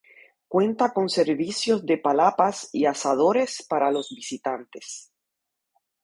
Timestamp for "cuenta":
0.47-0.91